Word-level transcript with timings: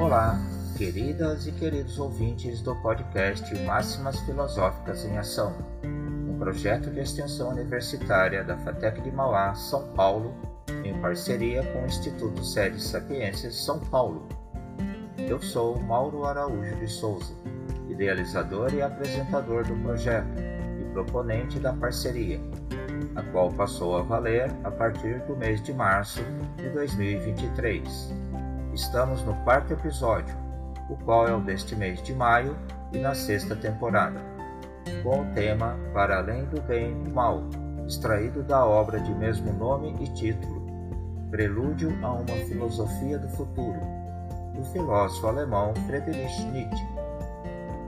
Olá, 0.00 0.40
queridas 0.78 1.46
e 1.46 1.52
queridos 1.52 1.98
ouvintes 1.98 2.62
do 2.62 2.74
podcast 2.76 3.54
Máximas 3.64 4.18
Filosóficas 4.20 5.04
em 5.04 5.18
Ação, 5.18 5.54
um 6.26 6.38
projeto 6.38 6.88
de 6.88 7.00
extensão 7.00 7.50
universitária 7.50 8.42
da 8.42 8.56
FATEC 8.56 9.02
de 9.02 9.12
Mauá, 9.12 9.54
São 9.54 9.88
Paulo, 9.88 10.34
em 10.82 10.98
parceria 11.02 11.62
com 11.64 11.82
o 11.82 11.86
Instituto 11.86 12.42
Sede 12.42 12.82
Sapiências 12.82 13.62
São 13.62 13.78
Paulo. 13.78 14.26
Eu 15.18 15.38
sou 15.38 15.78
Mauro 15.78 16.24
Araújo 16.24 16.76
de 16.76 16.88
Souza, 16.88 17.34
idealizador 17.86 18.72
e 18.72 18.80
apresentador 18.80 19.66
do 19.66 19.76
projeto 19.82 20.40
e 20.80 20.92
proponente 20.94 21.60
da 21.60 21.74
parceria, 21.74 22.40
a 23.14 23.22
qual 23.24 23.52
passou 23.52 23.98
a 23.98 24.02
valer 24.02 24.50
a 24.64 24.70
partir 24.70 25.20
do 25.26 25.36
mês 25.36 25.62
de 25.62 25.74
março 25.74 26.22
de 26.56 26.70
2023. 26.70 28.19
Estamos 28.80 29.22
no 29.24 29.34
quarto 29.44 29.74
episódio, 29.74 30.34
o 30.88 30.96
qual 31.04 31.28
é 31.28 31.34
o 31.34 31.40
deste 31.40 31.76
mês 31.76 32.02
de 32.02 32.14
maio 32.14 32.56
e 32.94 32.98
na 32.98 33.14
sexta 33.14 33.54
temporada, 33.54 34.18
com 35.02 35.20
o 35.20 35.34
tema 35.34 35.76
Para 35.92 36.16
Além 36.16 36.46
do 36.46 36.62
Bem 36.62 36.90
e 36.90 37.04
do 37.04 37.10
Mal, 37.10 37.42
extraído 37.86 38.42
da 38.42 38.64
obra 38.64 38.98
de 38.98 39.14
mesmo 39.14 39.52
nome 39.52 39.94
e 40.00 40.06
título, 40.14 40.66
Prelúdio 41.30 41.94
a 42.02 42.10
uma 42.14 42.34
Filosofia 42.48 43.18
do 43.18 43.28
Futuro, 43.28 43.78
do 44.54 44.64
filósofo 44.72 45.26
alemão 45.26 45.74
Friedrich 45.86 46.42
Nietzsche. 46.44 46.86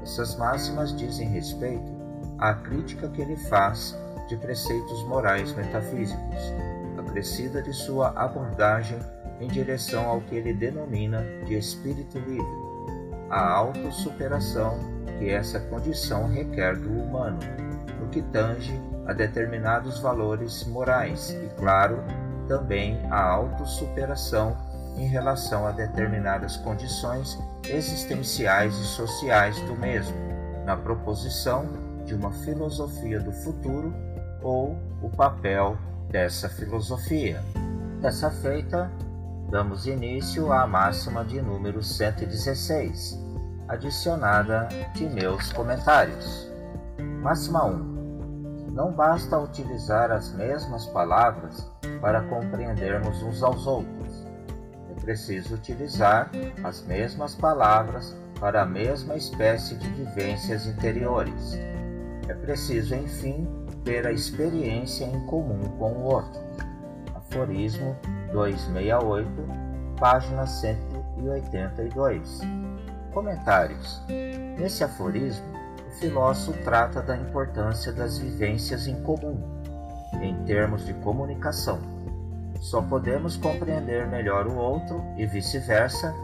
Essas 0.02 0.36
máximas 0.36 0.95
dizem 0.95 1.27
respeito 1.27 1.91
à 2.38 2.52
crítica 2.52 3.09
que 3.09 3.22
ele 3.22 3.36
faz 3.48 3.98
de 4.28 4.36
preceitos 4.36 5.02
morais 5.05 5.55
metafísicos, 5.55 6.52
acrescida 6.98 7.62
de 7.62 7.72
sua 7.72 8.11
abordagem 8.11 9.00
em 9.42 9.48
direção 9.48 10.09
ao 10.09 10.20
que 10.20 10.37
ele 10.37 10.55
denomina 10.55 11.23
de 11.45 11.59
espírito 11.59 12.19
livre, 12.19 12.46
a 13.28 13.50
autossuperação 13.50 14.78
que 15.19 15.30
essa 15.30 15.58
condição 15.58 16.28
requer 16.28 16.77
do 16.77 16.89
humano, 16.89 17.41
no 18.00 18.08
que 18.08 18.22
tange 18.22 18.72
a 19.06 19.12
determinados 19.12 19.98
valores 19.98 20.64
morais 20.64 21.30
e, 21.30 21.48
claro, 21.56 21.98
também 22.47 23.00
a 23.11 23.20
autossuperação 23.20 24.56
em 24.97 25.06
relação 25.06 25.67
a 25.67 25.72
determinadas 25.72 26.56
condições 26.58 27.36
existenciais 27.69 28.74
e 28.77 28.84
sociais 28.84 29.58
do 29.62 29.74
mesmo, 29.74 30.17
na 30.64 30.77
proposição 30.77 31.67
de 32.05 32.14
uma 32.14 32.30
filosofia 32.30 33.19
do 33.19 33.33
futuro 33.33 33.92
ou 34.41 34.77
o 35.02 35.08
papel 35.08 35.77
dessa 36.11 36.48
filosofia. 36.48 37.42
Dessa 38.00 38.30
feita, 38.30 38.91
damos 39.53 39.86
início 39.86 40.50
à 40.50 40.67
máxima 40.67 41.22
de 41.22 41.42
número 41.42 41.83
116, 41.83 43.22
adicionada 43.69 44.67
de 44.95 45.05
meus 45.05 45.53
comentários. 45.53 46.50
Máxima 47.20 47.67
1. 47.67 48.73
Não 48.73 48.91
basta 48.92 49.39
utilizar 49.39 50.11
as 50.11 50.33
mesmas 50.33 50.86
palavras 50.86 51.70
para 52.00 52.23
compreendermos 52.23 53.23
uns 53.23 53.42
aos 53.42 53.67
outros. 53.67 54.27
É 54.91 54.98
preciso 55.03 55.55
utilizar 55.55 56.30
as 56.64 56.83
mesmas 56.86 57.34
palavras 57.34 58.17
para 58.41 58.62
a 58.62 58.67
mesma 58.67 59.17
espécie 59.17 59.75
de 59.75 59.89
vivências 59.91 60.67
interiores. 60.67 61.58
É 62.27 62.33
preciso, 62.33 62.95
enfim, 62.95 63.47
ter 63.84 64.06
a 64.06 64.12
experiência 64.12 65.05
em 65.05 65.27
comum 65.27 65.77
com 65.78 65.92
o 65.92 66.05
outro. 66.05 66.41
Aforismo 67.14 67.95
268, 68.33 69.28
página 69.98 70.47
182. 70.47 72.41
Comentários. 73.12 74.02
Nesse 74.58 74.83
aforismo, 74.83 75.44
o 75.86 75.92
filósofo 76.00 76.58
trata 76.64 77.02
da 77.02 77.17
importância 77.17 77.92
das 77.92 78.18
vivências 78.18 78.86
em 78.86 79.01
comum, 79.02 79.39
em 80.20 80.34
termos 80.45 80.84
de 80.86 80.95
comunicação. 80.95 81.79
Só 82.61 82.80
podemos 82.80 83.36
compreender 83.36 84.07
melhor 84.07 84.46
o 84.46 84.57
outro 84.57 85.02
e 85.17 85.27
vice-versa 85.27 86.14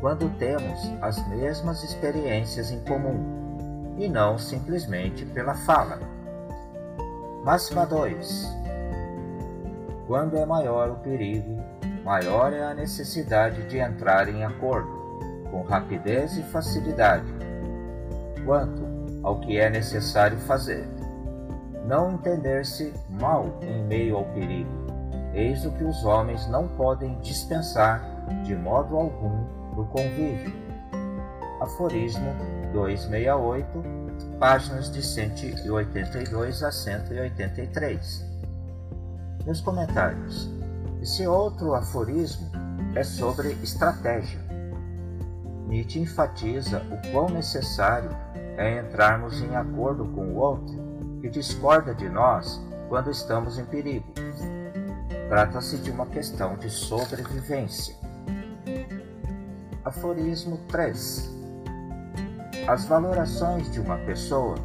quando 0.00 0.28
temos 0.38 0.92
as 1.00 1.24
mesmas 1.28 1.84
experiências 1.84 2.72
em 2.72 2.80
comum, 2.80 3.94
e 3.98 4.08
não 4.08 4.36
simplesmente 4.36 5.24
pela 5.26 5.54
fala. 5.54 6.00
Máxima 7.44 7.86
2 7.86 8.61
quando 10.12 10.36
é 10.36 10.44
maior 10.44 10.90
o 10.90 10.96
perigo, 10.96 11.58
maior 12.04 12.52
é 12.52 12.62
a 12.62 12.74
necessidade 12.74 13.66
de 13.66 13.78
entrar 13.78 14.28
em 14.28 14.44
acordo, 14.44 14.90
com 15.50 15.62
rapidez 15.62 16.36
e 16.36 16.42
facilidade, 16.42 17.24
quanto 18.44 18.84
ao 19.22 19.40
que 19.40 19.56
é 19.56 19.70
necessário 19.70 20.36
fazer. 20.40 20.86
Não 21.86 22.12
entender-se 22.12 22.92
mal 23.08 23.58
em 23.62 23.84
meio 23.84 24.18
ao 24.18 24.26
perigo, 24.26 24.68
eis 25.32 25.64
o 25.64 25.70
que 25.70 25.84
os 25.84 26.04
homens 26.04 26.46
não 26.46 26.68
podem 26.68 27.18
dispensar 27.20 28.04
de 28.44 28.54
modo 28.54 28.94
algum 28.94 29.46
no 29.74 29.86
convívio. 29.86 30.52
Aforismo 31.58 32.34
268, 32.74 33.66
páginas 34.38 34.92
de 34.92 35.02
182 35.02 36.62
a 36.62 36.70
183 36.70 38.30
nos 39.46 39.60
comentários. 39.60 40.50
Esse 41.00 41.26
outro 41.26 41.74
aforismo 41.74 42.50
é 42.94 43.02
sobre 43.02 43.52
estratégia. 43.62 44.40
Nietzsche 45.66 46.00
enfatiza 46.00 46.82
o 46.90 47.10
quão 47.10 47.28
necessário 47.28 48.10
é 48.56 48.78
entrarmos 48.78 49.40
em 49.40 49.56
acordo 49.56 50.04
com 50.06 50.26
o 50.26 50.36
outro 50.36 50.74
que 51.20 51.28
discorda 51.28 51.94
de 51.94 52.08
nós 52.08 52.60
quando 52.88 53.10
estamos 53.10 53.58
em 53.58 53.64
perigo. 53.64 54.06
Trata-se 55.28 55.78
de 55.78 55.90
uma 55.90 56.06
questão 56.06 56.56
de 56.56 56.68
sobrevivência. 56.68 57.94
Aforismo 59.84 60.58
3 60.68 61.30
As 62.68 62.84
valorações 62.84 63.70
de 63.72 63.80
uma 63.80 63.96
pessoa 63.98 64.56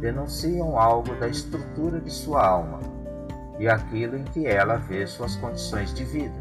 denunciam 0.00 0.78
algo 0.78 1.14
da 1.16 1.28
estrutura 1.28 2.00
de 2.00 2.10
sua 2.10 2.44
alma 2.44 2.80
e 3.58 3.68
aquilo 3.68 4.16
em 4.16 4.24
que 4.24 4.46
ela 4.46 4.76
vê 4.76 5.06
suas 5.06 5.36
condições 5.36 5.92
de 5.92 6.04
vida, 6.04 6.34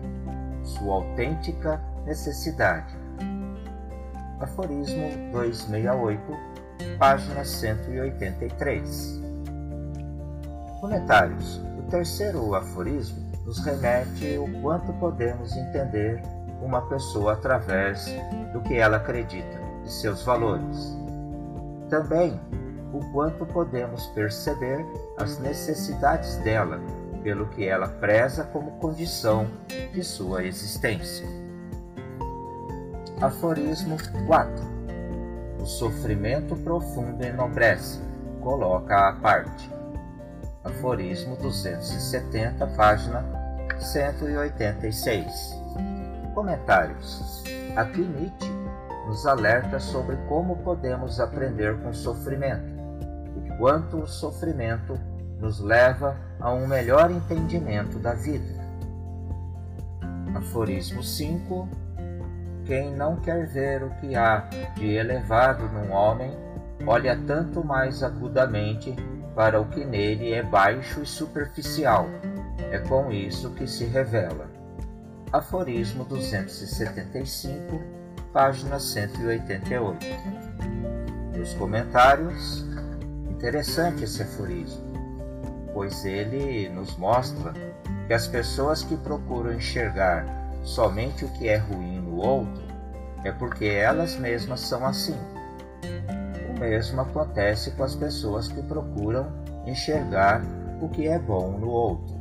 sua 0.64 0.96
autêntica 0.96 1.82
necessidade. 2.06 2.96
Aforismo 4.40 5.32
268, 5.32 6.22
página 7.00 7.44
183. 7.44 9.22
Comentários. 10.80 11.62
O 11.80 11.90
terceiro 11.90 12.54
aforismo 12.54 13.32
nos 13.46 13.60
remete 13.60 14.38
o 14.38 14.62
quanto 14.62 14.92
podemos 14.94 15.56
entender 15.56 16.22
uma 16.62 16.82
pessoa 16.88 17.34
através 17.34 18.06
do 18.52 18.62
que 18.62 18.76
ela 18.76 18.98
acredita, 18.98 19.60
de 19.84 19.92
seus 19.92 20.24
valores. 20.24 20.98
Também 21.90 22.40
o 22.94 23.00
quanto 23.12 23.46
podemos 23.46 24.06
perceber 24.08 24.86
as 25.18 25.40
necessidades 25.40 26.36
dela 26.38 26.80
pelo 27.28 27.46
que 27.48 27.68
ela 27.68 27.90
preza 27.90 28.46
como 28.46 28.80
condição 28.80 29.48
de 29.92 30.02
sua 30.02 30.46
existência. 30.46 31.28
Aforismo 33.20 33.98
4 34.26 34.64
O 35.62 35.66
sofrimento 35.66 36.56
profundo 36.56 37.22
enobrece, 37.22 38.00
coloca 38.40 39.10
à 39.10 39.14
parte. 39.16 39.70
Aforismo 40.64 41.36
270, 41.36 42.66
página 42.78 43.26
186. 43.78 45.28
Comentários. 46.34 47.44
Aqui 47.76 48.04
Nietzsche 48.04 48.50
nos 49.06 49.28
alerta 49.28 49.82
sobre 49.82 50.16
como 50.30 50.64
podemos 50.64 51.20
aprender 51.20 51.78
com 51.82 51.90
o 51.90 51.94
sofrimento, 51.94 52.72
e 53.44 53.58
quanto 53.58 53.98
o 53.98 54.08
sofrimento 54.08 54.98
nos 55.40 55.60
leva 55.60 56.18
a 56.40 56.52
um 56.52 56.68
melhor 56.68 57.12
entendimento 57.12 58.00
da 58.00 58.14
vida. 58.14 58.58
Aforismo 60.36 61.04
5 61.04 61.68
Quem 62.66 62.94
não 62.96 63.16
quer 63.18 63.48
ver 63.48 63.84
o 63.84 63.90
que 64.02 64.16
há 64.16 64.48
de 64.76 64.96
elevado 64.96 65.68
num 65.70 65.92
homem, 65.92 66.32
olha 66.86 67.18
tanto 67.26 67.64
mais 67.64 68.04
agudamente 68.04 68.96
para 69.36 69.60
o 69.62 69.66
que 69.66 69.86
nele 69.86 70.34
é 70.34 70.44
baixo 70.44 71.02
e 71.02 71.06
superficial. 71.06 72.08
É 72.72 72.80
com 72.80 73.12
isso 73.12 73.52
que 73.52 73.68
se 73.68 73.86
revela. 73.86 74.48
Aforismo 75.32 76.04
275, 76.06 77.82
página 78.34 78.80
188. 78.80 80.06
Nos 81.38 81.54
comentários, 81.54 82.66
interessante 83.30 84.04
esse 84.04 84.24
aforismo 84.24 84.87
pois 85.78 86.04
ele 86.06 86.68
nos 86.70 86.98
mostra 86.98 87.54
que 88.08 88.12
as 88.12 88.26
pessoas 88.26 88.82
que 88.82 88.98
procuram 88.98 89.54
enxergar 89.54 90.26
somente 90.64 91.24
o 91.24 91.30
que 91.34 91.48
é 91.48 91.58
ruim 91.58 92.00
no 92.00 92.18
outro 92.18 92.64
é 93.24 93.32
porque 93.32 93.66
elas 93.66 94.16
mesmas 94.16 94.62
são 94.62 94.84
assim. 94.84 95.16
O 96.50 96.60
mesmo 96.60 97.00
acontece 97.00 97.70
com 97.72 97.84
as 97.84 97.94
pessoas 97.94 98.48
que 98.48 98.60
procuram 98.64 99.32
enxergar 99.68 100.42
o 100.82 100.90
que 100.90 101.08
é 101.08 101.20
bom 101.20 101.52
no 101.60 101.70
outro. 101.70 102.16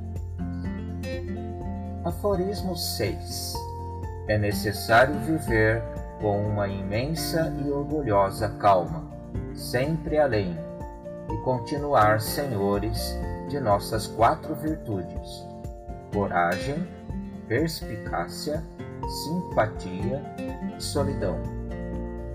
Aforismo 2.04 2.76
6. 2.76 3.54
É 4.28 4.36
necessário 4.36 5.14
viver 5.20 5.82
com 6.20 6.46
uma 6.46 6.68
imensa 6.68 7.50
e 7.64 7.70
orgulhosa 7.70 8.50
calma, 8.58 9.02
sempre 9.54 10.18
além, 10.18 10.58
e 11.32 11.36
continuar 11.38 12.20
senhores 12.20 13.16
de 13.48 13.60
nossas 13.60 14.06
quatro 14.06 14.54
virtudes: 14.54 15.46
coragem, 16.12 16.86
perspicácia, 17.48 18.62
simpatia 19.24 20.22
e 20.76 20.82
solidão. 20.82 21.40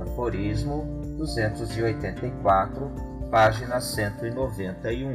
Aforismo 0.02 1.02
284, 1.18 2.92
página 3.30 3.80
191. 3.80 5.14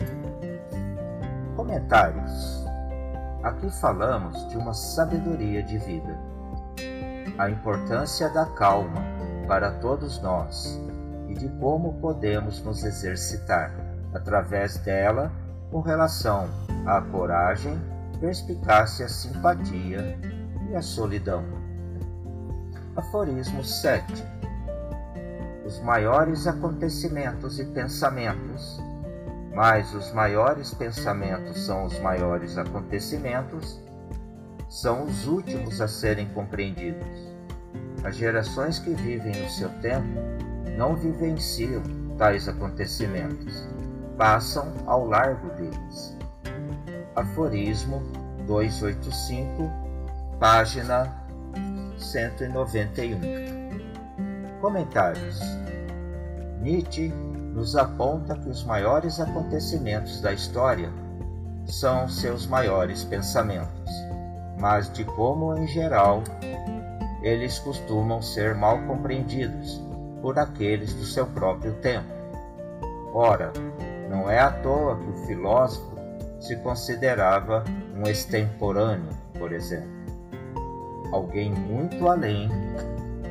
Comentários. 1.56 2.64
Aqui 3.42 3.70
falamos 3.80 4.48
de 4.48 4.56
uma 4.56 4.74
sabedoria 4.74 5.62
de 5.62 5.78
vida. 5.78 6.18
A 7.38 7.48
importância 7.50 8.28
da 8.30 8.46
calma 8.46 9.02
para 9.46 9.70
todos 9.72 10.20
nós 10.20 10.80
e 11.28 11.34
de 11.34 11.48
como 11.60 11.94
podemos 12.00 12.62
nos 12.62 12.84
exercitar 12.84 13.72
através 14.12 14.78
dela 14.78 15.30
com 15.70 15.80
relação 15.80 16.48
à 16.86 17.00
coragem, 17.00 17.78
perspicácia, 18.20 19.08
simpatia 19.08 20.18
e 20.70 20.76
a 20.76 20.82
solidão. 20.82 21.44
Aforismo 22.94 23.62
7 23.62 24.24
Os 25.66 25.80
maiores 25.80 26.46
acontecimentos 26.46 27.58
e 27.58 27.64
pensamentos, 27.64 28.80
mas 29.54 29.92
os 29.94 30.12
maiores 30.12 30.72
pensamentos 30.72 31.64
são 31.66 31.84
os 31.84 31.98
maiores 32.00 32.56
acontecimentos, 32.56 33.80
são 34.68 35.04
os 35.04 35.26
últimos 35.26 35.80
a 35.80 35.88
serem 35.88 36.28
compreendidos. 36.30 37.36
As 38.04 38.16
gerações 38.16 38.78
que 38.78 38.90
vivem 38.90 39.42
no 39.42 39.50
seu 39.50 39.68
tempo 39.80 40.20
não 40.76 40.94
vivenciam 40.94 41.82
tais 42.16 42.48
acontecimentos, 42.48 43.66
passam 44.16 44.72
ao 44.86 45.06
largo 45.06 45.48
deles. 45.50 46.16
Aforismo 47.14 48.02
285, 48.46 49.70
página 50.38 51.12
191. 51.98 53.20
Comentários. 54.60 55.40
Nietzsche 56.60 57.08
nos 57.54 57.76
aponta 57.76 58.36
que 58.36 58.48
os 58.48 58.64
maiores 58.64 59.20
acontecimentos 59.20 60.20
da 60.20 60.32
história 60.32 60.90
são 61.66 62.08
seus 62.08 62.46
maiores 62.46 63.04
pensamentos, 63.04 63.90
mas 64.58 64.92
de 64.92 65.04
como, 65.04 65.56
em 65.56 65.66
geral, 65.66 66.22
eles 67.22 67.58
costumam 67.58 68.22
ser 68.22 68.54
mal 68.54 68.78
compreendidos 68.82 69.82
por 70.22 70.38
aqueles 70.38 70.94
do 70.94 71.04
seu 71.04 71.26
próprio 71.26 71.72
tempo. 71.74 72.14
Ora, 73.12 73.52
não 74.08 74.30
é 74.30 74.38
à 74.38 74.50
toa 74.50 74.96
que 74.96 75.10
o 75.10 75.26
filósofo 75.26 75.96
se 76.40 76.56
considerava 76.56 77.64
um 77.94 78.02
extemporâneo, 78.06 79.10
por 79.38 79.52
exemplo, 79.52 79.90
alguém 81.12 81.52
muito 81.52 82.08
além 82.08 82.48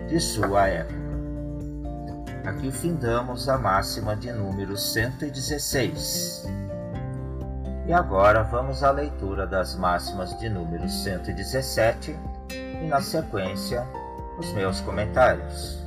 de 0.07 0.19
sua 0.19 0.67
época. 0.67 1.05
Aqui 2.45 2.71
findamos 2.71 3.49
a 3.49 3.57
máxima 3.57 4.15
de 4.15 4.31
número 4.31 4.77
116. 4.77 6.45
E 7.87 7.93
agora 7.93 8.43
vamos 8.43 8.83
à 8.83 8.91
leitura 8.91 9.47
das 9.47 9.75
máximas 9.75 10.37
de 10.39 10.49
número 10.49 10.87
117 10.87 12.17
e, 12.51 12.87
na 12.87 13.01
sequência, 13.01 13.87
os 14.37 14.51
meus 14.53 14.81
comentários. 14.81 15.83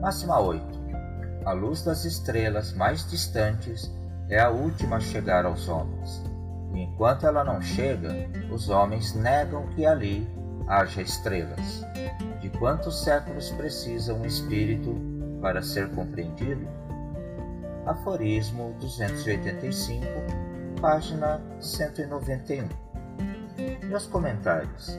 Máxima 0.00 0.38
8. 0.38 0.73
A 1.44 1.52
luz 1.52 1.82
das 1.82 2.06
estrelas 2.06 2.72
mais 2.72 3.08
distantes 3.08 3.92
é 4.30 4.40
a 4.40 4.48
última 4.48 4.96
a 4.96 5.00
chegar 5.00 5.44
aos 5.44 5.68
homens. 5.68 6.22
E 6.72 6.80
enquanto 6.80 7.26
ela 7.26 7.44
não 7.44 7.60
chega, 7.60 8.28
os 8.50 8.70
homens 8.70 9.14
negam 9.14 9.66
que 9.68 9.84
ali 9.84 10.26
haja 10.66 11.02
estrelas. 11.02 11.84
De 12.40 12.48
quantos 12.48 13.04
séculos 13.04 13.50
precisa 13.50 14.14
um 14.14 14.24
espírito 14.24 14.96
para 15.42 15.62
ser 15.62 15.90
compreendido? 15.90 16.66
Aforismo 17.84 18.74
285, 18.80 20.06
página 20.80 21.42
191. 21.60 22.68
Meus 23.86 24.06
comentários. 24.06 24.96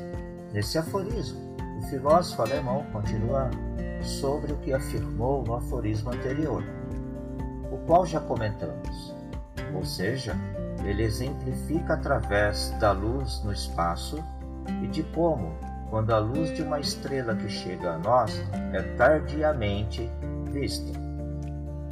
Nesse 0.53 0.77
aforismo, 0.77 1.57
o 1.80 1.88
filósofo 1.88 2.44
alemão 2.44 2.86
continua 2.94 3.50
sobre 4.01 4.53
o 4.53 4.57
que 4.57 4.74
afirmou 4.74 5.44
no 5.44 5.56
aforismo 5.56 6.12
anterior, 6.12 6.63
o 7.71 7.77
qual 7.86 8.06
já 8.06 8.19
comentamos. 8.19 9.15
Ou 9.74 9.83
seja, 9.83 10.36
ele 10.83 11.03
exemplifica 11.03 11.94
através 11.94 12.71
da 12.80 12.92
luz 12.92 13.42
no 13.44 13.51
espaço 13.51 14.24
e 14.83 14.88
de 14.88 15.03
como, 15.03 15.53
quando 15.89 16.12
a 16.12 16.19
luz 16.19 16.53
de 16.53 16.62
uma 16.62 16.80
estrela 16.80 17.36
que 17.36 17.50
chega 17.50 17.94
a 17.94 17.97
nós 17.97 18.42
é 18.74 18.81
tardiamente 18.95 20.09
vista. 20.51 21.00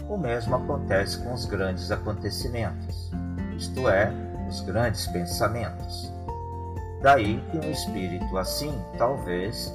O 0.08 0.18
mesmo 0.18 0.56
acontece 0.56 1.18
com 1.24 1.34
os 1.34 1.46
grandes 1.46 1.90
acontecimentos, 1.92 3.12
isto 3.58 3.88
é, 3.88 4.12
os 4.50 4.62
grandes 4.62 5.08
pensamentos. 5.08 6.12
Daí 7.02 7.44
que 7.52 7.58
um 7.58 7.72
espírito 7.72 8.38
assim, 8.38 8.74
talvez, 8.98 9.74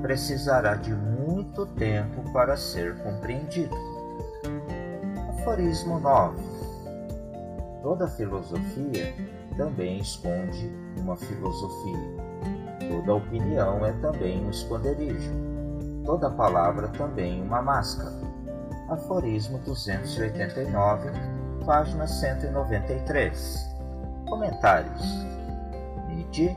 precisará 0.00 0.74
de 0.74 0.92
muito 0.92 1.21
tempo 1.82 2.22
para 2.32 2.56
ser 2.56 2.96
compreendido. 2.98 3.74
Aforismo 5.30 5.98
9. 5.98 6.36
Toda 7.82 8.06
filosofia 8.08 9.12
também 9.56 9.98
esconde 9.98 10.70
uma 10.98 11.16
filosofia. 11.16 11.98
Toda 12.88 13.14
opinião 13.14 13.84
é 13.84 13.92
também 13.94 14.44
um 14.44 14.50
esconderijo. 14.50 15.32
Toda 16.04 16.30
palavra 16.30 16.88
também 16.88 17.42
uma 17.42 17.62
máscara. 17.62 18.12
Aforismo 18.88 19.58
289, 19.58 21.10
página 21.64 22.06
193. 22.06 23.68
Comentários. 24.28 25.02
Nietzsche 26.08 26.56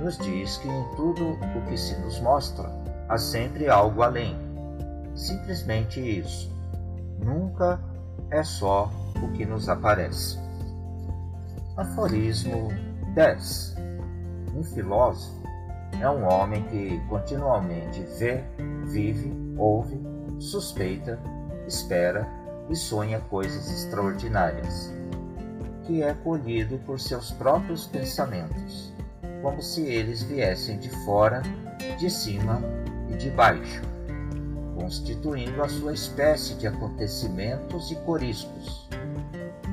nos 0.00 0.18
diz 0.18 0.58
que 0.58 0.68
em 0.68 0.84
tudo 0.96 1.30
o 1.32 1.66
que 1.68 1.78
se 1.78 1.96
nos 2.00 2.20
mostra 2.20 2.85
há 3.08 3.18
sempre 3.18 3.68
algo 3.68 4.02
além. 4.02 4.36
Simplesmente 5.14 6.00
isso. 6.00 6.52
Nunca 7.18 7.80
é 8.30 8.42
só 8.42 8.90
o 9.22 9.32
que 9.32 9.44
nos 9.44 9.68
aparece. 9.68 10.38
Aforismo 11.76 12.68
10. 13.14 13.76
Um 14.54 14.62
filósofo 14.62 15.42
é 16.00 16.08
um 16.08 16.26
homem 16.26 16.62
que 16.64 17.00
continuamente 17.08 18.02
vê, 18.18 18.44
vive, 18.86 19.32
ouve, 19.56 20.00
suspeita, 20.38 21.18
espera 21.66 22.26
e 22.68 22.76
sonha 22.76 23.20
coisas 23.20 23.70
extraordinárias, 23.70 24.92
que 25.84 26.02
é 26.02 26.12
colhido 26.14 26.78
por 26.78 27.00
seus 27.00 27.30
próprios 27.30 27.86
pensamentos 27.86 28.96
como 29.46 29.62
se 29.62 29.82
eles 29.82 30.22
viessem 30.22 30.78
de 30.78 30.90
fora, 31.04 31.40
de 31.98 32.10
cima 32.10 32.60
e 33.10 33.16
de 33.16 33.30
baixo, 33.30 33.82
constituindo 34.74 35.62
a 35.62 35.68
sua 35.68 35.92
espécie 35.92 36.54
de 36.54 36.66
acontecimentos 36.66 37.90
e 37.90 37.96
coriscos, 37.96 38.88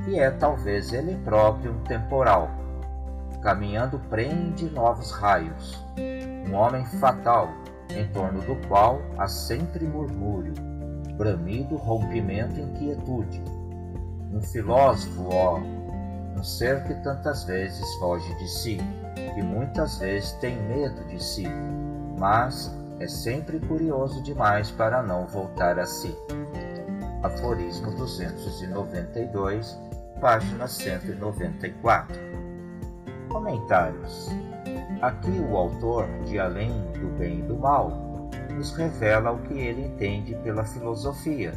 e 0.06 0.18
é 0.18 0.30
talvez 0.30 0.92
ele 0.92 1.16
próprio 1.24 1.72
um 1.72 1.82
temporal, 1.84 2.50
caminhando 3.42 3.98
prende 4.10 4.64
novos 4.70 5.10
raios, 5.10 5.84
um 6.48 6.54
homem 6.54 6.84
fatal, 6.98 7.48
em 7.90 8.06
torno 8.08 8.40
do 8.42 8.56
qual 8.68 9.00
há 9.18 9.28
sempre 9.28 9.86
murmúrio, 9.86 10.54
bramido, 11.16 11.76
rompimento, 11.76 12.58
inquietude. 12.58 13.42
Um 14.32 14.40
filósofo, 14.40 15.28
ó, 15.30 15.58
um 16.36 16.42
ser 16.42 16.82
que 16.84 16.94
tantas 17.02 17.44
vezes 17.44 17.94
foge 17.96 18.34
de 18.34 18.48
si 18.48 18.80
que 19.34 19.42
muitas 19.42 19.98
vezes 19.98 20.32
tem 20.34 20.56
medo 20.62 21.04
de 21.04 21.22
si, 21.22 21.46
mas 22.18 22.72
é 23.00 23.08
sempre 23.08 23.58
curioso 23.60 24.22
demais 24.22 24.70
para 24.70 25.02
não 25.02 25.26
voltar 25.26 25.78
a 25.78 25.86
si. 25.86 26.16
Aforismo 27.22 27.90
292, 27.92 29.78
página 30.20 30.68
194. 30.68 32.16
Comentários. 33.28 34.30
Aqui 35.02 35.30
o 35.30 35.56
autor, 35.56 36.06
de 36.24 36.38
Além 36.38 36.70
do 36.92 37.18
Bem 37.18 37.40
e 37.40 37.42
do 37.42 37.56
Mal, 37.56 37.90
nos 38.54 38.72
revela 38.76 39.32
o 39.32 39.38
que 39.38 39.54
ele 39.54 39.86
entende 39.86 40.34
pela 40.36 40.64
filosofia 40.64 41.52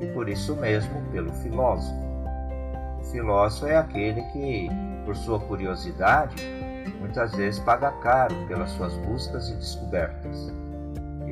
e 0.00 0.06
por 0.08 0.28
isso 0.28 0.54
mesmo 0.56 1.00
pelo 1.10 1.32
filósofo. 1.34 1.96
O 3.00 3.04
filósofo 3.04 3.66
é 3.66 3.76
aquele 3.76 4.22
que, 4.32 4.68
por 5.04 5.16
sua 5.16 5.40
curiosidade, 5.40 6.44
muitas 7.00 7.34
vezes 7.34 7.60
paga 7.60 7.90
caro 8.02 8.34
pelas 8.46 8.70
suas 8.70 8.94
buscas 8.98 9.48
e 9.48 9.54
descobertas. 9.54 10.52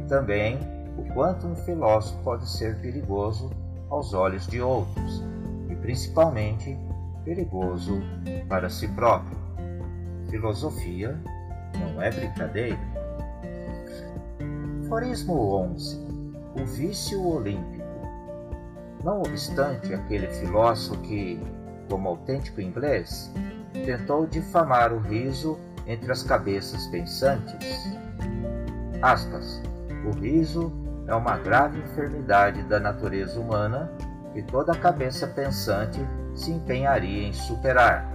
Também 0.08 0.58
o 0.98 1.04
quanto 1.14 1.46
um 1.46 1.56
filósofo 1.56 2.22
pode 2.22 2.48
ser 2.48 2.78
perigoso 2.80 3.50
aos 3.88 4.12
olhos 4.12 4.46
de 4.46 4.60
outros, 4.60 5.22
e 5.68 5.74
principalmente 5.76 6.78
perigoso 7.24 8.00
para 8.48 8.68
si 8.68 8.86
próprio. 8.88 9.36
Filosofia 10.28 11.18
não 11.78 12.02
é 12.02 12.10
brincadeira. 12.10 12.78
Forismo 14.88 15.54
11 15.56 15.98
O 16.60 16.64
vício 16.66 17.26
olímpico. 17.26 17.84
Não 19.02 19.20
obstante 19.20 19.92
aquele 19.92 20.26
filósofo 20.28 21.00
que, 21.02 21.40
como 21.90 22.08
autêntico 22.08 22.60
inglês, 22.60 23.30
tentou 23.72 24.26
difamar 24.26 24.92
o 24.92 24.98
riso 24.98 25.58
entre 25.86 26.10
as 26.10 26.22
cabeças 26.22 26.86
pensantes. 26.86 27.96
Aspas. 29.02 29.62
O 30.04 30.10
riso 30.10 30.72
é 31.06 31.14
uma 31.14 31.36
grave 31.36 31.78
enfermidade 31.78 32.62
da 32.64 32.78
natureza 32.78 33.40
humana 33.40 33.90
que 34.32 34.42
toda 34.42 34.74
cabeça 34.74 35.26
pensante 35.26 36.00
se 36.34 36.50
empenharia 36.50 37.28
em 37.28 37.32
superar. 37.32 38.10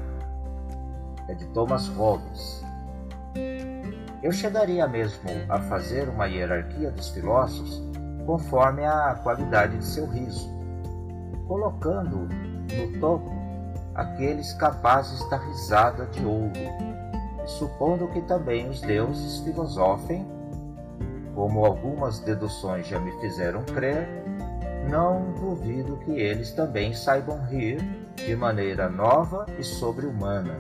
É 1.28 1.34
de 1.34 1.46
Thomas 1.48 1.88
Hobbes. 1.88 2.64
Eu 4.22 4.32
chegaria 4.32 4.88
mesmo 4.88 5.30
a 5.48 5.60
fazer 5.62 6.10
uma 6.10 6.26
hierarquia 6.26 6.92
dos 6.92 7.10
filósofos 7.10 7.82
conforme 8.26 8.86
a 8.86 9.16
qualidade 9.24 9.78
de 9.78 9.86
seu 9.86 10.06
riso, 10.06 10.48
colocando 11.48 12.28
no 12.28 13.00
topo 13.00 13.32
aqueles 13.96 14.54
capazes 14.54 15.28
da 15.30 15.38
risada 15.38 16.06
de 16.08 16.24
ouro, 16.24 16.52
supondo 17.46 18.08
que 18.10 18.22
também 18.22 18.70
os 18.70 18.82
deuses 18.82 19.40
filosofem, 19.40 20.28
como 21.40 21.66
algumas 21.66 22.20
deduções 22.20 22.86
já 22.86 23.00
me 23.00 23.14
fizeram 23.22 23.64
crer, 23.64 24.06
não 24.90 25.32
duvido 25.32 25.96
que 26.00 26.12
eles 26.12 26.52
também 26.52 26.94
saibam 26.94 27.42
rir 27.46 27.80
de 28.14 28.36
maneira 28.36 28.90
nova 28.90 29.46
e 29.58 29.64
sobre-humana. 29.64 30.58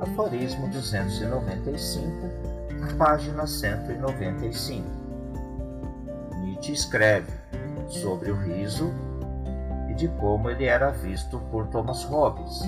Aforismo 0.00 0.66
295, 0.68 2.10
página 2.96 3.46
195. 3.46 4.82
Nietzsche 6.40 6.72
escreve 6.72 7.30
sobre 7.86 8.30
o 8.30 8.34
riso 8.34 8.90
e 9.90 9.94
de 9.94 10.08
como 10.08 10.48
ele 10.48 10.64
era 10.64 10.90
visto 10.90 11.38
por 11.50 11.66
Thomas 11.66 12.02
Hobbes, 12.04 12.62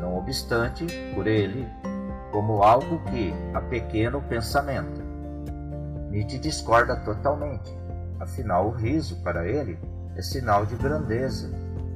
não 0.00 0.18
obstante, 0.18 0.84
por 1.14 1.28
ele, 1.28 1.68
como 2.32 2.64
algo 2.64 2.98
que 3.12 3.32
apequena 3.54 4.18
o 4.18 4.22
pensamento. 4.22 5.03
Nietzsche 6.14 6.38
discorda 6.38 6.94
totalmente 6.96 7.84
Afinal, 8.20 8.68
o 8.68 8.70
riso, 8.70 9.16
para 9.16 9.46
ele, 9.46 9.78
é 10.16 10.22
sinal 10.22 10.64
de 10.64 10.76
grandeza, 10.76 11.50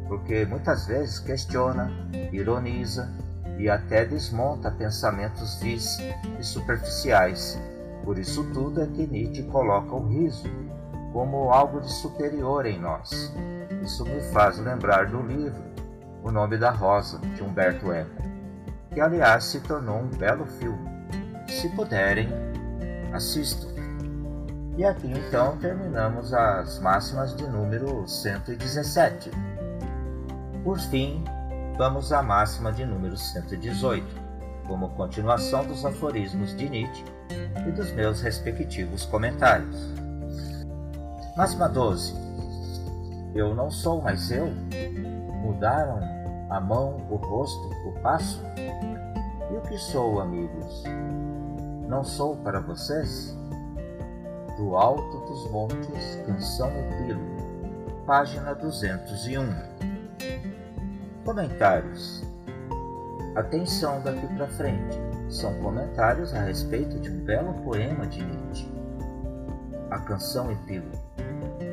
porque 0.09 0.45
muitas 0.45 0.87
vezes 0.87 1.19
questiona, 1.21 1.91
ironiza 2.33 3.09
e 3.57 3.71
até 3.71 4.05
desmonta 4.05 4.71
pensamentos 4.71 5.61
vis 5.61 5.99
e 6.39 6.43
superficiais. 6.43 7.59
Por 8.05 8.19
isso 8.19 8.45
tudo 8.53 8.83
é 8.83 8.87
que 8.89 9.07
Nietzsche 9.07 9.45
coloca 9.45 9.95
o 9.95 10.07
riso 10.07 10.51
como 11.13 11.51
algo 11.51 11.81
de 11.81 11.91
superior 11.93 12.67
em 12.67 12.79
nós. 12.79 13.33
Isso 13.83 14.05
me 14.05 14.21
faz 14.33 14.59
lembrar 14.59 15.07
do 15.07 15.23
livro 15.23 15.63
O 16.23 16.31
Nome 16.31 16.59
da 16.59 16.71
Rosa, 16.71 17.19
de 17.19 17.43
Humberto 17.43 17.93
Eco, 17.93 18.23
que 18.93 19.01
aliás 19.01 19.45
se 19.45 19.61
tornou 19.61 20.01
um 20.01 20.09
belo 20.09 20.45
filme. 20.45 20.91
Se 21.49 21.69
puderem, 21.71 22.29
assistam. 23.15 23.68
E 24.79 24.85
aqui 24.85 25.11
então 25.11 25.57
terminamos 25.57 26.33
as 26.33 26.79
máximas 26.79 27.35
de 27.35 27.45
número 27.49 28.07
117. 28.07 29.29
Por 30.63 30.79
fim, 30.79 31.25
vamos 31.77 32.13
à 32.13 32.23
máxima 32.23 32.71
de 32.71 32.87
número 32.87 33.17
118, 33.17 34.07
como 34.69 34.91
continuação 34.91 35.67
dos 35.67 35.85
aforismos 35.85 36.57
de 36.57 36.71
Nietzsche 36.71 37.05
e 37.67 37.73
dos 37.73 37.91
meus 37.91 38.21
respectivos 38.21 39.05
comentários. 39.05 39.77
Máxima 41.37 41.69
12. 41.69 42.15
Eu 43.35 43.57
não 43.57 43.73
sou 43.73 44.01
mais 44.01 44.31
eu? 44.31 44.47
Mudaram 45.43 45.99
a 46.51 46.61
mão, 46.61 47.05
o 47.11 47.17
rosto, 47.17 47.69
o 47.85 48.01
passo? 48.01 48.41
E 49.51 49.57
o 49.57 49.61
que 49.63 49.77
sou, 49.77 50.21
amigos? 50.21 50.85
Não 51.89 52.05
sou 52.05 52.37
para 52.37 52.61
vocês? 52.61 53.38
Do 54.59 54.77
alto 54.77 55.19
dos 55.21 55.49
montes, 55.53 56.19
canção 56.27 56.69
epílogo, 56.77 58.03
página 58.05 58.53
201. 58.57 59.47
Comentários. 61.25 62.25
Atenção 63.37 64.03
daqui 64.03 64.27
para 64.35 64.49
frente. 64.49 64.99
São 65.29 65.55
comentários 65.61 66.35
a 66.35 66.41
respeito 66.41 66.99
de 66.99 67.09
um 67.09 67.25
belo 67.25 67.55
poema 67.63 68.05
de 68.09 68.25
Nietzsche. 68.25 68.69
A 69.93 70.01
canção 70.01 70.51
epílogo. 70.51 70.99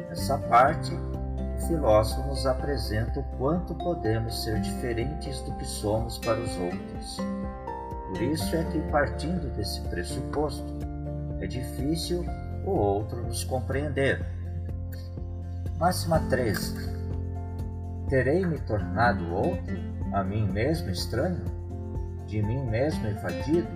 Nessa 0.08 0.38
parte, 0.38 0.94
o 0.94 1.68
filósofo 1.68 2.27
nos 2.27 2.46
apresenta 2.46 3.20
o 3.20 3.24
quanto 3.38 3.74
podemos 3.74 4.44
ser 4.44 4.62
diferentes 4.62 5.42
do 5.42 5.51
que 5.54 5.65
somos 5.65 6.20
para 6.20 6.39
os 6.39 6.56
outros. 6.58 7.18
Por 8.10 8.22
isso 8.22 8.56
é 8.56 8.63
que, 8.65 8.80
partindo 8.92 9.51
desse 9.56 9.82
pressuposto, 9.82 10.77
é 11.39 11.48
difícil 11.48 12.24
o 12.65 12.72
outro 12.72 13.22
nos 13.22 13.43
compreender. 13.43 14.25
Máxima 15.77 16.19
13. 16.29 16.95
Terei 18.10 18.45
me 18.45 18.60
tornado 18.60 19.34
outro, 19.34 19.77
a 20.13 20.24
mim 20.24 20.48
mesmo 20.48 20.89
estranho, 20.89 21.43
de 22.27 22.41
mim 22.41 22.63
mesmo 22.65 23.07
evadido, 23.07 23.67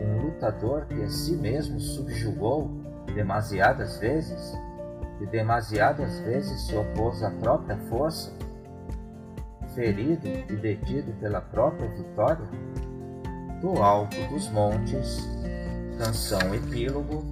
um 0.00 0.26
lutador 0.26 0.86
que 0.86 1.02
a 1.02 1.08
si 1.08 1.34
mesmo 1.36 1.80
subjugou 1.80 2.70
demasiadas 3.14 3.98
vezes 3.98 4.56
e 5.20 5.26
demasiadas 5.26 6.20
vezes 6.20 6.66
se 6.66 6.76
opôs 6.76 7.22
à 7.22 7.30
própria 7.30 7.76
força, 7.88 8.32
ferido 9.74 10.26
e 10.26 10.56
detido 10.56 11.12
pela 11.20 11.40
própria 11.40 11.88
vitória? 11.88 12.46
Do 13.60 13.82
alto 13.82 14.16
dos 14.28 14.48
montes, 14.50 15.28
canção 15.98 16.54
epílogo, 16.54 17.24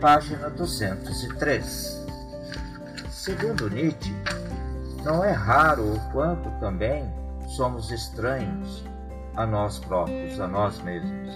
página 0.00 0.50
203. 0.50 2.04
Segundo 3.10 3.70
Nietzsche, 3.70 4.14
não 5.04 5.24
é 5.24 5.32
raro 5.32 5.94
o 5.94 6.00
quanto 6.12 6.50
também 6.60 7.04
somos 7.48 7.90
estranhos 7.90 8.84
a 9.36 9.46
nós 9.46 9.78
próprios, 9.78 10.40
a 10.40 10.48
nós 10.48 10.80
mesmos. 10.82 11.34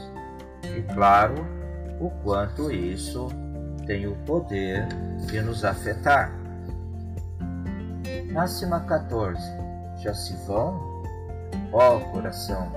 E 0.64 0.82
claro, 0.94 1.34
o 2.00 2.10
quanto 2.22 2.70
isso 2.70 3.28
tem 3.86 4.06
o 4.06 4.14
poder 4.24 4.86
de 5.26 5.40
nos 5.40 5.64
afetar. 5.64 6.32
Máxima 8.32 8.80
14. 8.80 9.40
Já 10.02 10.14
se 10.14 10.34
vão? 10.46 11.02
Ó 11.72 11.96
oh, 11.96 12.00
coração, 12.12 12.72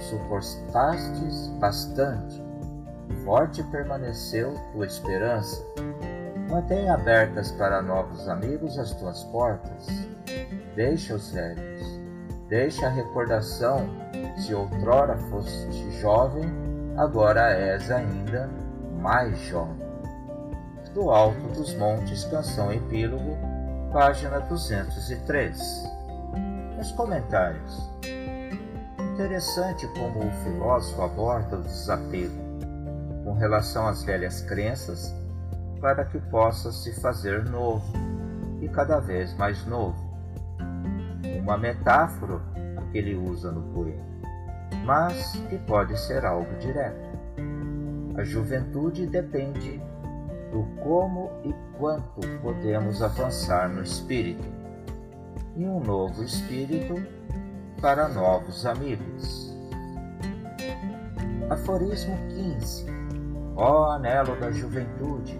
suportastes 0.00 1.48
bastante 1.60 2.41
Forte 3.24 3.62
permaneceu 3.64 4.54
tua 4.72 4.86
esperança. 4.86 5.64
Mantenha 6.50 6.94
abertas 6.94 7.50
para 7.52 7.80
novos 7.80 8.28
amigos 8.28 8.78
as 8.78 8.92
tuas 8.94 9.22
portas. 9.24 9.86
Deixa 10.74 11.14
os 11.14 11.30
velhos. 11.30 12.00
Deixa 12.48 12.86
a 12.86 12.90
recordação. 12.90 13.88
Se 14.36 14.54
outrora 14.54 15.16
foste 15.30 15.90
jovem, 16.00 16.44
agora 16.96 17.52
és 17.52 17.90
ainda 17.90 18.50
mais 19.00 19.38
jovem. 19.40 19.82
Do 20.92 21.10
Alto 21.10 21.48
dos 21.54 21.74
Montes, 21.74 22.24
canção 22.24 22.72
epílogo, 22.72 23.38
página 23.92 24.40
203. 24.40 25.58
Nos 26.76 26.92
comentários. 26.92 27.90
Interessante 29.14 29.86
como 29.88 30.26
o 30.26 30.30
filósofo 30.44 31.02
aborda 31.02 31.56
o 31.56 31.62
desapego 31.62 32.41
com 33.32 33.38
relação 33.38 33.88
às 33.88 34.02
velhas 34.02 34.42
crenças, 34.42 35.14
para 35.80 36.04
que 36.04 36.18
possa 36.18 36.70
se 36.70 36.92
fazer 37.00 37.42
novo 37.48 37.90
e 38.60 38.68
cada 38.68 39.00
vez 39.00 39.34
mais 39.38 39.64
novo. 39.64 39.96
Uma 41.40 41.56
metáfora 41.56 42.42
que 42.90 42.98
ele 42.98 43.14
usa 43.14 43.50
no 43.50 43.62
poema, 43.72 44.04
mas 44.84 45.32
que 45.48 45.56
pode 45.60 45.98
ser 45.98 46.26
algo 46.26 46.54
direto. 46.58 47.10
A 48.18 48.22
juventude 48.22 49.06
depende 49.06 49.80
do 50.50 50.64
como 50.82 51.30
e 51.42 51.54
quanto 51.78 52.20
podemos 52.42 53.00
avançar 53.00 53.66
no 53.66 53.82
espírito, 53.82 54.46
e 55.56 55.64
um 55.64 55.80
novo 55.80 56.22
espírito 56.22 56.94
para 57.80 58.08
novos 58.08 58.66
amigos. 58.66 59.56
Aforismo 61.48 62.14
15 62.28 63.01
Ó 63.56 63.90
anelo 63.90 64.38
da 64.40 64.50
juventude, 64.50 65.38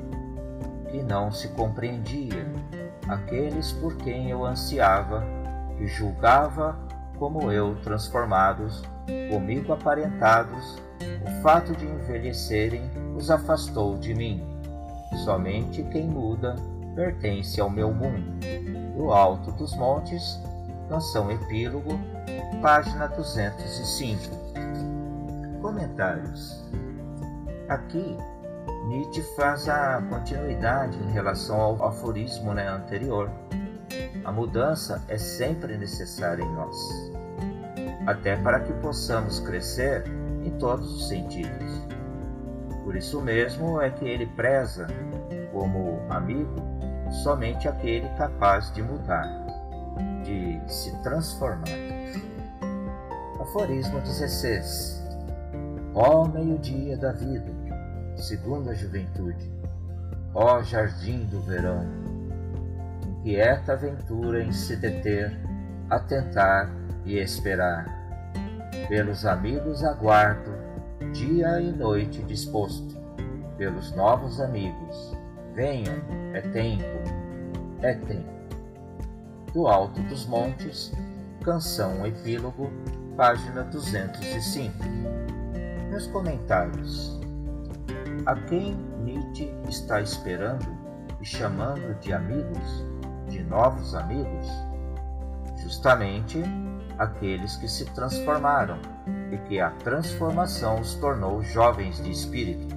que 0.91 1.03
não 1.03 1.33
se 1.33 1.49
compreendia, 1.49 2.47
aqueles 3.09 3.73
por 3.73 3.97
quem 3.97 4.31
eu 4.31 4.45
ansiava, 4.45 5.25
que 5.77 5.87
julgava 5.87 6.77
como 7.19 7.51
eu 7.51 7.77
transformados, 7.77 8.83
comigo 9.31 9.73
aparentados, 9.73 10.77
o 11.25 11.43
fato 11.43 11.73
de 11.73 11.87
envelhecerem 11.87 12.83
os 13.17 13.31
afastou 13.31 13.97
de 13.97 14.15
mim. 14.15 14.47
Somente 15.25 15.83
quem 15.85 16.07
muda 16.07 16.57
pertence 16.95 17.61
ao 17.61 17.71
meu 17.71 17.93
mundo. 17.93 18.41
Do 18.97 19.13
alto 19.13 19.53
dos 19.53 19.75
montes, 19.75 20.39
canção 20.89 21.31
epílogo, 21.31 21.99
página 22.61 23.07
205. 23.09 24.43
Comentários. 25.61 26.63
Aqui, 27.69 28.17
Nietzsche 28.87 29.23
faz 29.37 29.69
a 29.69 30.03
continuidade 30.09 30.99
em 30.99 31.13
relação 31.13 31.61
ao 31.61 31.87
aforismo 31.87 32.53
né, 32.53 32.69
anterior. 32.69 33.31
A 34.25 34.33
mudança 34.33 35.03
é 35.09 35.17
sempre 35.17 35.77
necessária 35.77 36.43
em 36.43 36.53
nós, 36.55 36.77
até 38.07 38.37
para 38.37 38.61
que 38.61 38.73
possamos 38.75 39.41
crescer 39.41 40.05
em 40.45 40.51
todos 40.59 40.93
os 40.95 41.09
sentidos. 41.09 41.83
Por 42.85 42.97
isso 42.97 43.21
mesmo 43.21 43.81
é 43.81 43.91
que 43.91 44.05
ele 44.05 44.27
preza, 44.27 44.87
como 45.53 46.01
amigo, 46.09 46.55
somente 47.23 47.69
aquele 47.69 48.09
capaz 48.17 48.73
de 48.73 48.83
mudar, 48.83 49.29
de 50.25 50.61
se 50.67 50.91
transformar. 51.03 51.69
Aforismo 53.41 54.01
16 54.01 55.02
Ó 55.95 56.27
meio-dia 56.27 56.97
da 56.97 57.13
vida, 57.13 57.53
segundo 58.17 58.71
a 58.71 58.75
juventude, 58.75 59.53
ó 60.35 60.63
jardim 60.63 61.27
do 61.27 61.39
verão, 61.43 61.87
inquieta 63.07 63.75
aventura 63.75 64.43
em 64.43 64.51
se 64.53 64.75
deter, 64.75 65.39
atentar 65.91 66.71
e 67.05 67.19
esperar. 67.19 67.87
Pelos 68.89 69.27
amigos 69.27 69.85
aguardo, 69.85 70.51
dia 71.13 71.61
e 71.61 71.71
noite 71.71 72.23
disposto, 72.23 72.97
pelos 73.59 73.95
novos 73.95 74.41
amigos. 74.41 75.15
Venham, 75.55 75.97
é 76.33 76.41
tempo, 76.41 76.85
é 77.83 77.93
tempo. 77.93 78.33
Do 79.53 79.69
alto 79.69 80.01
dos 80.05 80.25
montes, 80.25 80.91
canção 81.45 82.07
epílogo, 82.07 82.71
página 83.15 83.63
205. 83.65 85.42
Meus 85.93 86.07
comentários. 86.07 87.21
A 88.25 88.35
quem 88.35 88.75
Nietzsche 89.05 89.53
está 89.69 90.01
esperando 90.01 90.67
e 91.21 91.27
chamando 91.27 92.01
de 92.01 92.15
amigos, 92.15 92.83
de 93.29 93.43
novos 93.43 93.95
amigos? 93.95 94.47
Justamente 95.63 96.43
aqueles 96.97 97.57
que 97.57 97.69
se 97.69 97.85
transformaram 97.93 98.79
e 99.31 99.37
que 99.47 99.61
a 99.61 99.69
transformação 99.71 100.81
os 100.81 100.95
tornou 100.95 101.43
jovens 101.43 102.03
de 102.03 102.11
espírito. 102.11 102.75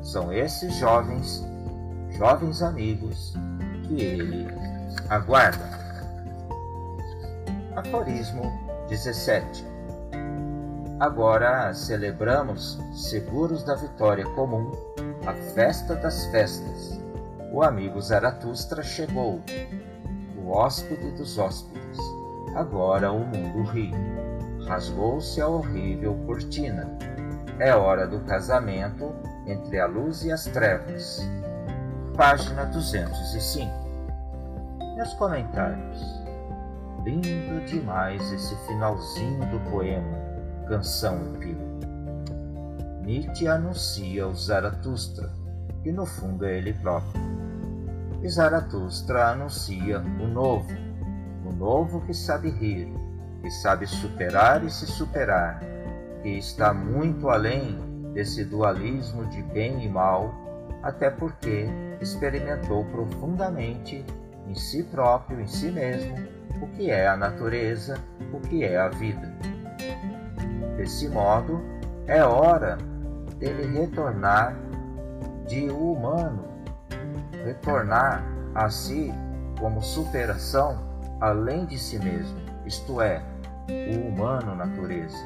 São 0.00 0.32
esses 0.32 0.76
jovens, 0.76 1.44
jovens 2.16 2.62
amigos, 2.62 3.34
que 3.88 4.00
ele 4.00 4.46
aguarda. 5.10 5.68
Aforismo 7.74 8.44
17 8.88 9.75
Agora 10.98 11.74
celebramos, 11.74 12.80
seguros 12.94 13.62
da 13.62 13.74
vitória 13.74 14.24
comum, 14.30 14.72
a 15.26 15.34
festa 15.52 15.94
das 15.94 16.24
festas. 16.28 16.98
O 17.52 17.62
amigo 17.62 18.00
Zaratustra 18.00 18.82
chegou, 18.82 19.42
o 20.38 20.48
hóspede 20.48 21.10
dos 21.10 21.36
hóspedes. 21.36 21.98
Agora 22.54 23.12
o 23.12 23.18
mundo 23.18 23.70
ri. 23.72 23.92
Rasgou-se 24.66 25.38
a 25.38 25.46
horrível 25.46 26.14
cortina. 26.24 26.88
É 27.58 27.74
hora 27.74 28.06
do 28.06 28.20
casamento 28.20 29.14
entre 29.46 29.78
a 29.78 29.84
luz 29.84 30.24
e 30.24 30.32
as 30.32 30.44
trevas. 30.44 31.20
Página 32.16 32.64
205. 32.64 33.70
Meus 34.96 35.12
comentários. 35.14 36.00
Lindo 37.04 37.66
demais 37.66 38.32
esse 38.32 38.56
finalzinho 38.66 39.44
do 39.50 39.60
poema 39.70 40.25
canção 40.66 41.34
epílogo. 41.34 41.80
Nietzsche 43.02 43.46
anuncia 43.46 44.26
o 44.26 44.34
Zaratustra, 44.34 45.30
que 45.82 45.92
no 45.92 46.04
fundo 46.04 46.44
é 46.44 46.58
ele 46.58 46.72
próprio. 46.72 47.22
E 48.22 48.28
Zaratustra 48.28 49.28
anuncia 49.28 50.00
o 50.00 50.26
novo, 50.26 50.72
o 51.44 51.52
novo 51.52 52.00
que 52.00 52.12
sabe 52.12 52.50
rir, 52.50 52.92
que 53.42 53.50
sabe 53.50 53.86
superar 53.86 54.64
e 54.64 54.70
se 54.70 54.86
superar, 54.86 55.60
que 56.22 56.30
está 56.30 56.74
muito 56.74 57.28
além 57.28 57.78
desse 58.12 58.44
dualismo 58.44 59.26
de 59.26 59.42
bem 59.42 59.84
e 59.84 59.88
mal, 59.88 60.34
até 60.82 61.10
porque 61.10 61.68
experimentou 62.00 62.84
profundamente 62.86 64.04
em 64.48 64.54
si 64.54 64.82
próprio, 64.82 65.40
em 65.40 65.46
si 65.46 65.70
mesmo, 65.70 66.16
o 66.60 66.66
que 66.68 66.90
é 66.90 67.06
a 67.06 67.16
natureza, 67.16 67.98
o 68.32 68.40
que 68.40 68.64
é 68.64 68.76
a 68.76 68.88
vida. 68.88 69.32
Desse 70.76 71.08
modo, 71.08 71.62
é 72.06 72.22
hora 72.22 72.76
dele 73.38 73.66
retornar 73.78 74.56
de 75.46 75.70
humano, 75.70 76.44
retornar 77.44 78.22
a 78.54 78.68
si 78.68 79.12
como 79.58 79.82
superação 79.82 80.78
além 81.20 81.64
de 81.64 81.78
si 81.78 81.98
mesmo, 81.98 82.38
isto 82.66 83.00
é, 83.00 83.22
o 83.68 84.08
humano 84.08 84.54
natureza, 84.54 85.16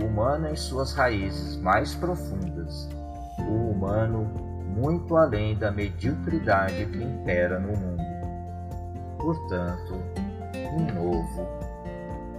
o 0.00 0.06
humano 0.06 0.48
em 0.48 0.56
suas 0.56 0.92
raízes 0.92 1.56
mais 1.56 1.94
profundas, 1.94 2.88
o 3.38 3.70
humano 3.70 4.24
muito 4.66 5.16
além 5.16 5.56
da 5.56 5.70
mediocridade 5.70 6.86
que 6.86 7.02
impera 7.02 7.58
no 7.60 7.76
mundo. 7.76 8.02
Portanto, 9.18 9.94
um 10.74 10.94
novo 10.94 11.46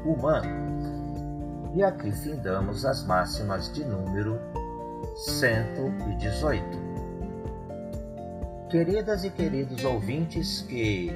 humano. 0.06 0.83
E 1.76 1.84
aqui 1.84 2.12
findamos 2.12 2.86
as 2.86 3.04
máximas 3.04 3.74
de 3.74 3.84
número 3.84 4.40
118. 5.16 6.64
Queridas 8.70 9.24
e 9.24 9.32
queridos 9.32 9.84
ouvintes 9.84 10.62
que 10.62 11.12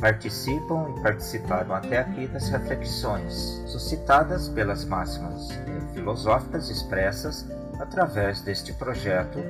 participam 0.00 0.94
e 0.96 1.02
participaram 1.02 1.74
até 1.74 1.98
aqui 1.98 2.26
das 2.26 2.48
reflexões 2.48 3.34
suscitadas 3.66 4.48
pelas 4.48 4.86
máximas 4.86 5.50
eh, 5.50 5.80
filosóficas 5.92 6.70
expressas 6.70 7.46
através 7.78 8.40
deste 8.40 8.72
projeto 8.72 9.40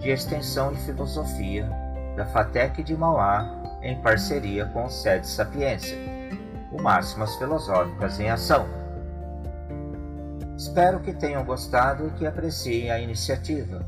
de 0.00 0.10
extensão 0.10 0.72
e 0.72 0.76
filosofia 0.78 1.70
da 2.16 2.26
FATEC 2.26 2.82
de 2.82 2.96
Mauá 2.96 3.78
em 3.82 4.00
parceria 4.02 4.66
com 4.66 4.84
o 4.84 4.90
SED 4.90 5.28
Sapiência, 5.28 5.96
o 6.72 6.82
Máximas 6.82 7.36
Filosóficas 7.36 8.18
em 8.18 8.28
Ação 8.28 8.81
Espero 10.62 11.00
que 11.00 11.12
tenham 11.12 11.44
gostado 11.44 12.06
e 12.06 12.10
que 12.12 12.24
apreciem 12.24 12.92
a 12.92 13.00
iniciativa, 13.00 13.84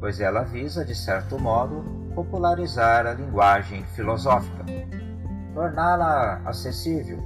pois 0.00 0.18
ela 0.18 0.42
visa, 0.42 0.84
de 0.84 0.92
certo 0.92 1.38
modo, 1.38 1.84
popularizar 2.16 3.06
a 3.06 3.14
linguagem 3.14 3.84
filosófica, 3.94 4.64
torná-la 5.54 6.40
acessível, 6.44 7.22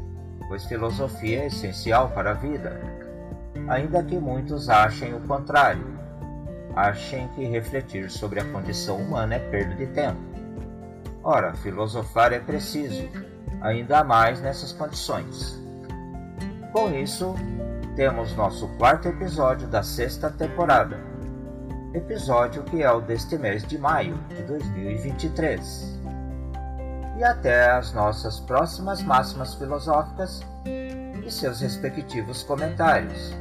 pois 0.46 0.66
filosofia 0.66 1.44
é 1.44 1.46
essencial 1.46 2.10
para 2.10 2.32
a 2.32 2.34
vida, 2.34 2.78
ainda 3.68 4.02
que 4.02 4.18
muitos 4.18 4.68
achem 4.68 5.14
o 5.14 5.20
contrário, 5.20 5.98
achem 6.76 7.26
que 7.28 7.46
refletir 7.46 8.10
sobre 8.10 8.40
a 8.40 8.44
condição 8.52 8.98
humana 8.98 9.36
é 9.36 9.38
perda 9.38 9.76
de 9.76 9.86
tempo. 9.86 10.20
Ora, 11.24 11.54
filosofar 11.54 12.34
é 12.34 12.38
preciso, 12.38 13.08
ainda 13.62 14.04
mais 14.04 14.42
nessas 14.42 14.74
condições. 14.74 15.58
Com 16.74 16.92
isso, 16.92 17.34
temos 17.96 18.34
nosso 18.36 18.68
quarto 18.78 19.08
episódio 19.08 19.66
da 19.66 19.82
sexta 19.82 20.30
temporada. 20.30 20.98
Episódio 21.92 22.62
que 22.62 22.82
é 22.82 22.90
o 22.90 23.00
deste 23.00 23.36
mês 23.36 23.66
de 23.66 23.76
maio 23.78 24.16
de 24.28 24.42
2023. 24.44 25.98
E 27.18 27.24
até 27.24 27.70
as 27.72 27.92
nossas 27.92 28.38
próximas 28.40 29.02
máximas 29.02 29.54
filosóficas 29.54 30.40
e 30.64 31.30
seus 31.30 31.60
respectivos 31.60 32.42
comentários 32.42 33.34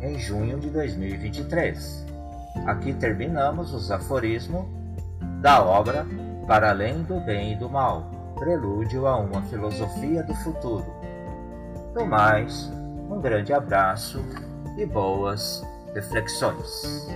em 0.00 0.18
junho 0.18 0.58
de 0.58 0.70
2023. 0.70 2.06
Aqui 2.66 2.94
terminamos 2.94 3.74
os 3.74 3.90
aforismos 3.90 4.64
da 5.40 5.62
obra 5.62 6.06
Para 6.46 6.70
Além 6.70 7.02
do 7.02 7.20
Bem 7.20 7.52
e 7.52 7.56
do 7.56 7.68
Mal, 7.68 8.10
prelúdio 8.36 9.06
a 9.06 9.16
uma 9.16 9.42
filosofia 9.42 10.22
do 10.22 10.34
futuro. 10.36 10.86
No 11.94 12.06
mais, 12.06 12.70
um 13.10 13.20
grande 13.20 13.52
abraço 13.52 14.24
e 14.76 14.84
boas 14.84 15.64
reflexões. 15.94 17.06